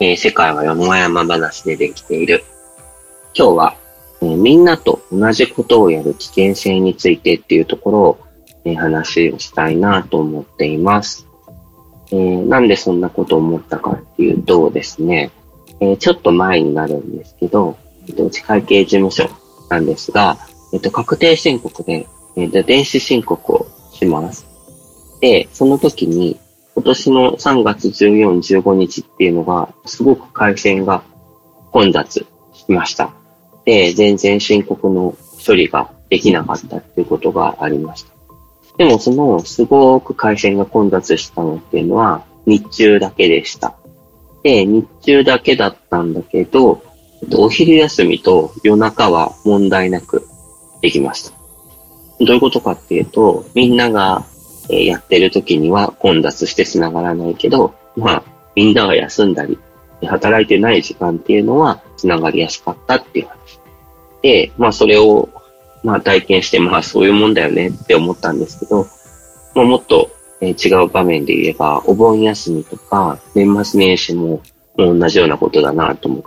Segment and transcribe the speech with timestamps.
[0.00, 2.44] えー、世界はよもやま話でできている
[3.34, 3.76] 今日は、
[4.22, 8.18] えー、みんなと同じことをやる危険性についてっていうところを、
[8.64, 11.26] えー、話をしたいなと思っています
[12.12, 15.30] えー、なんでそんなことを思ったかっていうとですね、
[15.80, 17.76] えー、ちょっと前になるんですけど、
[18.08, 19.28] えっと、うち会計事務所
[19.68, 20.38] なんですが、
[20.72, 22.06] えっと、確定申告で、
[22.36, 24.46] えっと、電子申告をします。
[25.20, 26.38] で、その時に、
[26.76, 31.02] 今年の3月14、15日っていうのが、すごく回線が
[31.72, 33.14] 混雑しました。
[33.64, 38.12] で、全然申告の処理ができなかったっていうことがありました。
[38.76, 43.74] でもそのすごく回線が混雑したのっていうのは日中だけでした。
[44.42, 46.82] で、日中だけだったんだけど、
[47.34, 50.28] お昼休みと夜中は問題なく
[50.82, 51.32] できました。
[52.20, 54.26] どういうことかっていうと、みんなが
[54.68, 58.22] えやってる時には混雑して繋がらないけど、まあ、
[58.54, 59.58] みんなが休んだり、
[60.02, 63.60] 働いてない時間っていうのは繋がりやすかったっていう話。
[64.22, 65.28] で、まあそれを
[65.86, 68.86] まあ体験して、まあそういうもんだよねって思ったんですけど、
[69.54, 74.42] まあもっと、え、違う場面で言えば、お盆休みとか年末年始も
[74.76, 76.26] 同じようなことだなと思って。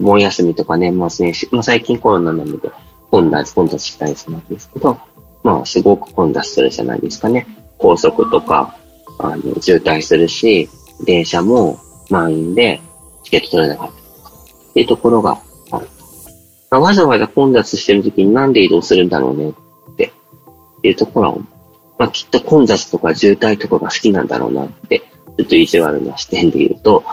[0.00, 2.70] お盆休みとか年末年始、まあ最近コロナなので
[3.10, 4.98] 混雑、混雑したりするんですけど、
[5.42, 7.46] まあすごく混雑するじゃないですかね。
[7.78, 8.76] 高速とか、
[9.18, 10.68] あの、渋滞するし、
[11.04, 11.78] 電車も
[12.10, 12.80] 満員で
[13.24, 15.40] チケット取れなかった、っていうところが
[16.70, 20.12] まあ、わざわざ混雑してる時になんで移動するんだろうねって、
[20.82, 21.40] いうところを、
[21.98, 27.04] まあ、きっと混雑とか渋滞とかが好きなんだろうなって、ちょっと意地悪な視点で言うと、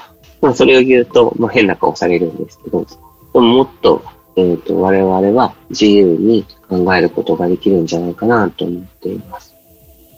[0.42, 2.86] まあ、それを言うと、まあ、変な顔されるんですけど、
[3.34, 4.04] でももっと、
[4.36, 9.55] えっ、ー、と、我々は自由に考えることができるんじゃないかなと思っています。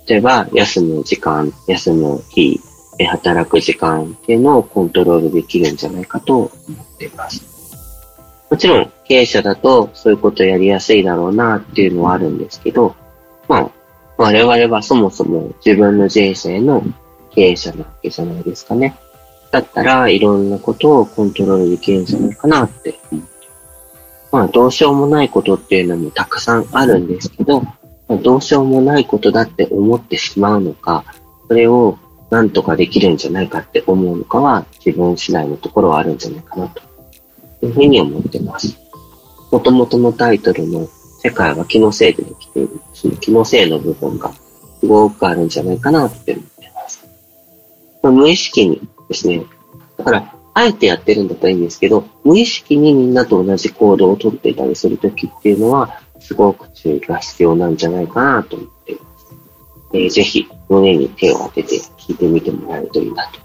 [0.08, 2.60] 例えば、休む時間、休む日、
[3.06, 7.58] 働く時間っていうのをコントロールできるんじゃないかと思っています。
[8.50, 12.96] もちろん経営者だとそういうことやりやすいだろうなっていうのはあるんですけど、
[13.48, 13.72] まあ、
[14.18, 16.82] 我々はそもそも自分の人生の
[17.32, 18.98] 経営者なわけじゃないですかね。
[19.52, 22.96] だったらいろんなことをコントロールできるんじゃないかなって。
[24.32, 27.64] まあ、どうしようもないことっていうのもたくさんあるんですけど、
[28.10, 31.04] どうしようもないことだって思ってしまうのか、
[31.48, 31.98] それを
[32.30, 36.82] なんとかできるんじゃないかって思うのかは自分次第のところはあるんじゃないかなと
[37.66, 38.78] いうふうに思ってます。
[39.52, 40.88] もともとのタイトルの
[41.20, 42.80] 世界は気のせいでできている。
[42.94, 44.32] その気のせいの部分が
[44.80, 47.08] すごくあるんじゃないかなって思ってます。
[48.04, 49.44] 無意識にですね、
[49.98, 59.36] だから、あえてやってるんだったらいいんですけど、無意識にみんなと同じ行動をとっていたりするときっていうのは、すごく注意が必要なんじゃないかなと思っています。
[59.94, 63.40] えー、ぜひ、胸に手を当てて聞いてみてもらえるといいなと。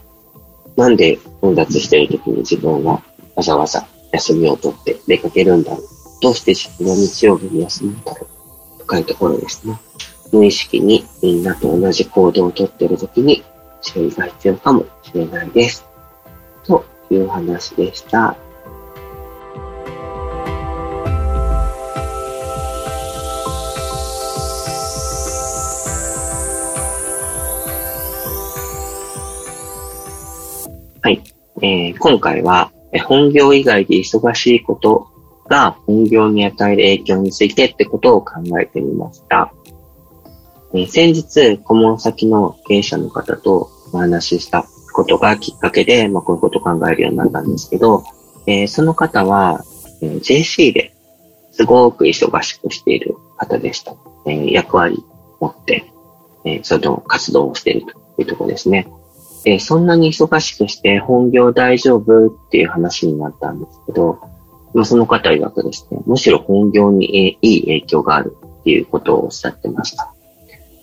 [0.76, 3.02] なんで混雑してるときに自分は
[3.36, 5.82] わざわざ休みを取って出かけるんだろう。
[6.22, 8.26] どうして自分は日曜日に休むんだろ
[8.78, 8.82] う。
[8.82, 9.78] 深いところですね。
[10.32, 13.42] 無意識にみんなと同じ行動をとっているときに
[13.82, 15.84] 注意が必要かもしれないです。
[16.64, 18.36] という話でした。
[32.02, 32.72] 今回は
[33.06, 35.06] 本業以外で忙しいこと
[35.48, 39.52] が本業に与える影響についてってことを考えてみました。
[40.74, 48.02] え先日、顧問先の経営者の方とお話ししたことがきっかけで、まあ、こういうことを考えるようになったんですけど、
[48.49, 49.62] えー、その方は、
[50.02, 50.93] えー、JC で
[51.52, 53.94] すごく忙しくしている方でした。
[54.26, 55.04] えー、役割
[55.38, 55.84] を持って、
[56.44, 58.88] えその活動をしているというところですね。
[59.44, 64.20] えそんなに忙しくして本業大丈夫っていう話になったんですけど、
[64.74, 70.12] まあ、その方曰くですね、むしろ本業にいい影響があるっていうことをおっしゃってました。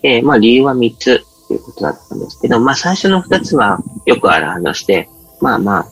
[0.02, 5.08] で、まあ理由は3つということだったんですけど、まあ最初の2つはよくある話で、
[5.40, 5.86] まあまあ、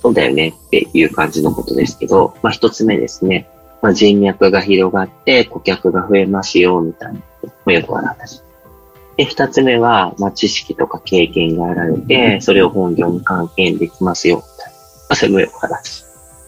[0.00, 3.48] そうだよねっていう感じのことですけど、まあ1つ目ですね、
[3.82, 8.42] まあ、人脈が広がって顧客が増えますよ、みたいな、まあ、よくある話。
[9.16, 14.72] で、二つ目は、まあ、知識とか経験があられて、それを本業に関係できますよ、みたいな。
[14.72, 14.78] ま
[15.10, 16.04] あ、それもよく話。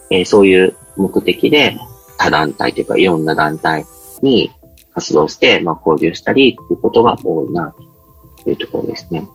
[0.09, 1.77] えー、そういう目的で
[2.17, 3.85] 他団体というかいろんな団体
[4.21, 4.51] に
[4.93, 7.75] 活動して、まあ、交流したりっていうことが多いな、
[8.43, 9.27] というところですね。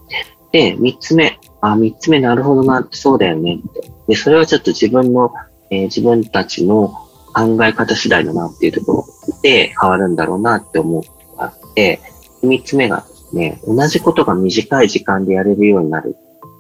[0.51, 1.39] で、三つ目。
[1.61, 3.91] あ、三つ目なるほどなって、そうだよねって。
[4.09, 5.33] で、それはちょっと自分の、
[5.71, 6.89] えー、自分たちの
[7.35, 9.07] 考え方次第だなっていうところ
[9.43, 12.01] で変わるんだろうなって思うがあって、
[12.43, 16.17] 三つ目がね、同じことが短い時間でやれるようになる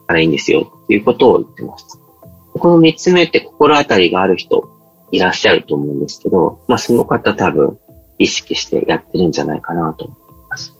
[0.06, 1.98] からいいんですよっていうことを言ってます。
[2.54, 4.68] この三つ目って心当たりがある人
[5.10, 7.78] いらっしゃると思うんですけど、まあその方多分
[8.18, 10.74] 意識してやってるんじゃないかなと思います。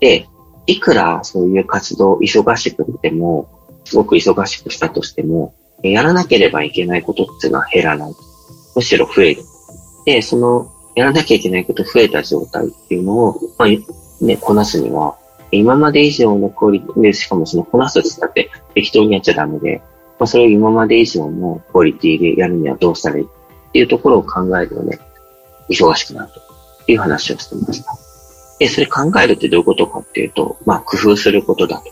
[0.00, 0.28] で、
[0.66, 3.48] いくらそういう活動忙しくても、
[3.84, 8.14] すごく忙しくしたとしても、やらなければいけないことっていうのは減らない。
[8.76, 9.42] むしろ増える。
[10.06, 13.68] で、その、やらなきゃいけないこと増えた状態っていうのを、まあ、
[14.22, 15.16] ね、こなすには、
[15.50, 19.82] 今まで以上のクオリティで、しかもそのこなすって言って適当にやっちゃダメで、
[20.18, 23.26] まあ、それを今まで以上のクオリティでやるにはどうしたらいいっ
[23.72, 24.98] ていうところを考えるとね、
[25.68, 26.32] 忙しくなる
[26.86, 27.92] という話をしてました。
[28.58, 31.90] で、それ考えるってどういうことかっていうと、まあ、工夫することだと。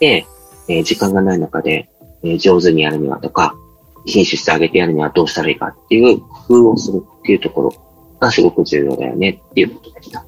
[0.00, 0.26] で、
[0.68, 1.88] えー、時間がない中で、
[2.22, 3.56] えー、上手にやるにはとか、
[4.04, 7.74] 品質してあげてやるにはどうしたらいいかっていう工夫をするっていうところ
[8.20, 10.24] がすごく重要だよねっていうことでした。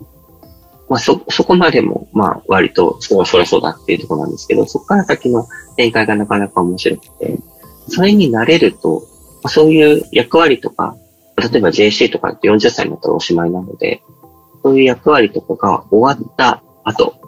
[0.89, 5.47] まあ、そ、そこまでも、まあ、割と、そそりゃそうだっていうところなんですけど、そこから先の
[5.77, 7.39] 展開がなかなか面白くて、
[7.89, 9.01] それに慣れると、
[9.43, 10.97] まあ、そういう役割とか、
[11.37, 14.03] 例えば JC とかって40歳になったらおしまいなので、
[14.63, 17.21] そういう役割とかが終わった後、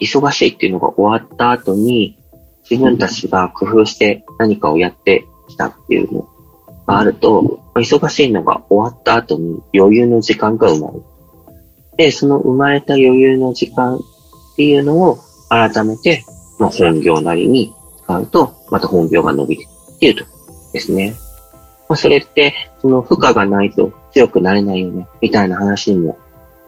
[0.00, 2.18] 忙しいっていうのが終わった後に、
[2.68, 6.28] 自分たちが工夫して何かをやってきたっていうの
[6.86, 11.02] があると、忙しいのが終わった後に余裕の時間が生まれる。
[11.96, 14.00] で、その生まれた余裕の時間っ
[14.56, 15.18] ていうのを
[15.48, 16.24] 改めて、
[16.58, 17.74] まあ、本業なりに
[18.04, 20.24] 使うと、また本業が伸びるっていうと
[20.72, 21.14] ですね。
[21.88, 26.18] まあ、それって、その負荷がないと強くなれないよね、みたいな話にも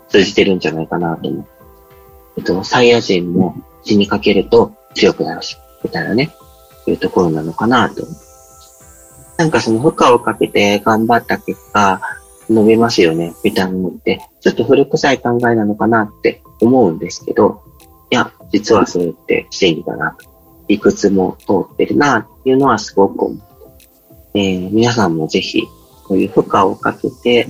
[0.08, 1.46] 通じてるんじゃないかなと思う。
[2.38, 6.34] えっと、サイヤ人も死にかけると強くなるし、みたいなね、
[6.86, 8.16] いうところなのかなと思う。
[9.38, 12.00] なんかその負荷をかけて頑張った結果、
[12.48, 17.62] 伸びますよね、みたいなのって、ちょっと古臭い考えなのかなって思うんですけど、
[18.10, 20.16] いや、実はそれって真理だな、
[20.68, 23.40] 理屈も通ってるな、っていうのはすごく思う。
[24.34, 25.62] えー、皆さんもぜひ、
[26.04, 27.48] こういう負荷をかけて、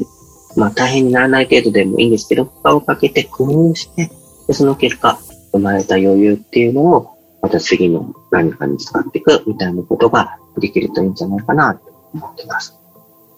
[0.56, 4.10] まあ大変にならない程度でもいいんですけど、負荷をかけて工夫して、
[4.46, 5.18] でその結果、
[5.52, 7.10] 生まれた余裕っていうのを、
[7.42, 12.78] また次の何かに使っていくみたいなことができるといいんじゃないかなと思ってます。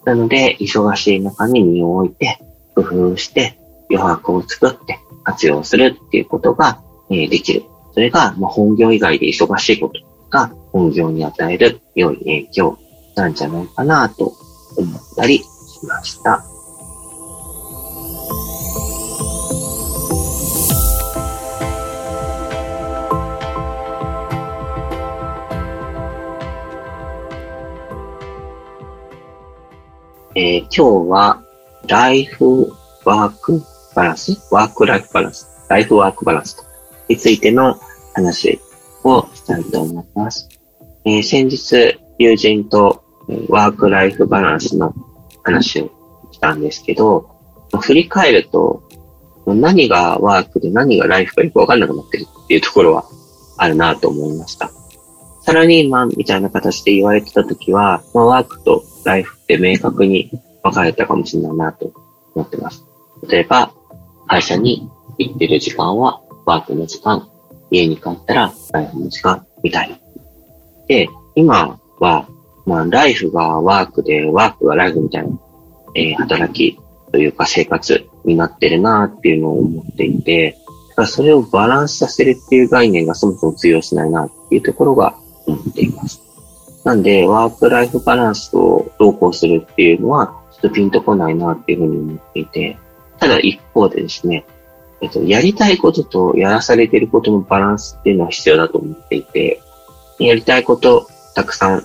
[0.09, 2.39] なので、忙しい中に身を置いて、
[2.73, 3.59] 工夫して、
[3.91, 7.63] 余白を作って活用するっていうことが、え、できる。
[7.93, 10.01] それが、ま、本業以外で忙しいこと
[10.31, 12.79] が本業に与える良い影響
[13.15, 14.33] なんじゃないかなと
[14.77, 15.45] 思ったりし
[15.85, 16.43] ました。
[30.35, 31.43] えー、今日は、
[31.87, 32.71] ライフ
[33.03, 33.63] ワーク
[33.95, 36.63] バランスワークライフバランスライフワークバランス
[37.07, 37.79] についての
[38.13, 38.59] 話
[39.03, 40.47] をしたいと思います。
[41.05, 43.03] えー、先日、友人と
[43.47, 44.93] ワークライフバランスの
[45.43, 45.89] 話を
[46.31, 47.27] したんですけど、
[47.81, 48.83] 振り返ると、
[49.47, 53.03] 何がワークで何がライフかよくわかんなくなってるっていうところは
[53.57, 54.69] あるなと思いました。
[55.41, 60.31] サラリーマンみたいな形で言われてた時は、まあ、ワークとライフって明確に
[60.63, 61.91] 分かれたかもしれないなと
[62.35, 62.85] 思ってます。
[63.27, 63.71] 例えば、
[64.27, 67.29] 会社に行ってる時間はワークの時間、
[67.71, 69.97] 家に帰ったらライフの時間、みたいな。
[70.87, 72.27] で、今は、
[72.65, 75.39] まあ、ライフがワークで、ワークがライフみたいな、
[75.95, 76.79] えー、働き
[77.11, 80.57] というか生活になってるなっていうのを思っていて、
[80.89, 85.15] だからそれをバランスさせるっていう概念がそもそも通用しないなっていうところが
[85.45, 86.21] 思っています。
[86.83, 92.77] なんで、ワークライフバランスをどうこうするっていうのは、ちょっとピンとこないなっていうふうに思っていて、
[93.19, 94.45] ただ一方でですね、
[95.01, 99.61] えっと、やりたいこととやらされてることのバランスっていうのは必要だと思っていて、
[100.19, 101.83] やりたいことたくさん、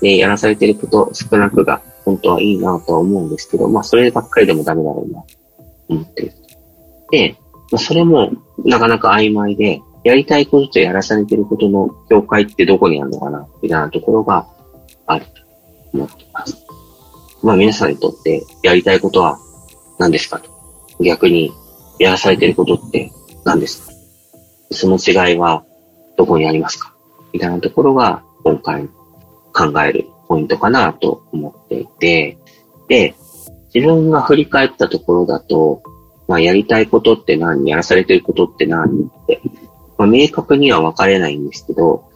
[0.00, 5.26] で、やらされてること少なくが本当はいいなとは思うんですけど、まあそればっかりでもダメだろうなと
[5.88, 6.32] 思ってる。
[7.10, 7.36] で、
[7.70, 8.30] まあ、それも
[8.64, 14.46] なかなか曖昧で、やりたいこととやらされてることの境界ってどこにあるのかな、みたいなところが
[15.06, 15.32] あると
[15.92, 16.66] 思っています。
[17.42, 19.38] まあ皆さんにとってやりたいことは
[19.98, 20.50] 何ですかと。
[21.02, 21.52] 逆に
[21.98, 23.10] やらされてることって
[23.44, 23.92] 何ですか
[24.72, 25.64] その違いは
[26.16, 26.94] どこにありますか
[27.32, 28.88] みたいなところが今回
[29.52, 32.38] 考えるポイントかなと思っていて、
[32.88, 33.14] で、
[33.74, 35.82] 自分が振り返ったところだと、
[36.28, 39.40] まあ、やりたいことって何やらされてることって何って、
[40.00, 42.08] まあ、明確には分かれないんですけど、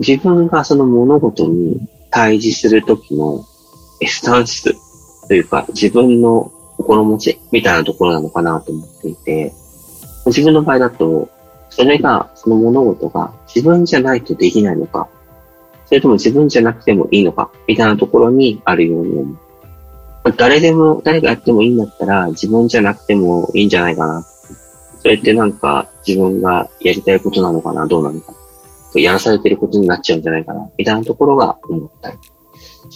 [0.00, 1.80] 自分がその物事に
[2.10, 3.44] 対峙するときの
[4.04, 4.74] スタンス
[5.28, 9.52] というか、自分の心持ちみたいなところなのかなと思っていて、
[10.26, 11.28] 自分の場合だと、
[11.70, 15.08] それが、その物事が自分じゃないとできないのか、
[15.86, 19.38] それとも自分じゃなくてもいいのか、みたいなところにあるように思う。
[20.36, 24.26] 誰でも、誰がやってもいいんだったら、自分じゃなくてもいいんじゃないかな。
[25.00, 28.34] それってなんか、自分がやりたいことなのかな、どうなのか。
[28.94, 32.18] やらされてることになっちゃうんじゃないかな、みたいなところが思ったり。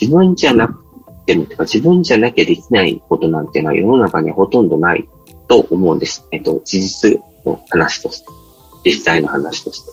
[0.00, 0.82] 自分じゃなく
[1.26, 5.06] ても、てか自分じゃなきゃできないことなんていうのは世の中にはほとんどない
[5.48, 6.26] と思うんです。
[6.32, 8.26] えっと、事実の話として。
[8.84, 9.92] 実際の話として。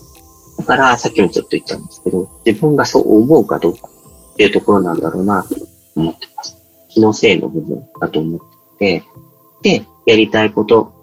[0.58, 3.88] だから、さっきもちょっと言ったんですけど、自分がそう思うかどうか
[4.32, 5.54] っていうところなんだろうなと
[5.94, 6.56] 思ってます。
[6.88, 8.40] 気のせいの部分だと思っ
[8.78, 9.00] て
[9.62, 10.99] て、で、やりたいこと、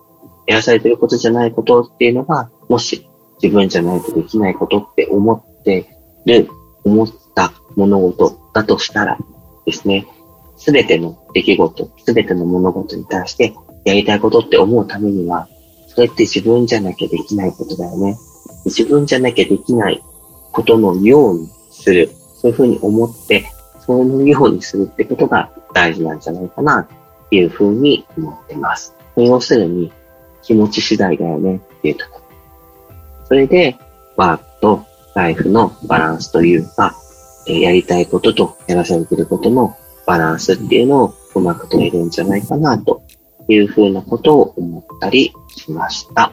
[0.48, 3.08] やらされてることじゃないことっていうのが、もし
[3.42, 5.88] 自分じゃないとできないことって思って
[6.26, 6.50] る、
[6.84, 9.18] 思った物事だとしたら
[9.66, 10.08] ですね、
[10.56, 13.54] すべての出来事、すべての物事に対して
[13.86, 15.48] やりたいことって思うためには、
[15.88, 18.18] それって自分じゃなきゃできないことだよね。
[18.66, 20.02] 自分じゃなきゃできない
[20.52, 22.10] ことのようにする。
[22.36, 23.46] そういうふうに思って、
[23.86, 28.96] そういうようにするってことが大事なんじゃないかな、っていうふうに思ってます。
[29.16, 29.92] 要するに、
[30.48, 32.26] 気持ち次第だよね、っていうところ。
[33.26, 33.76] それで、
[34.16, 36.96] ワークとライフのバランスというか、
[37.48, 39.76] えやりたいこととやらされてることの
[40.06, 43.04] バランスっていうのをうまく取れるんじゃないかな、と
[43.50, 46.32] いうふうなことを思ったりしました。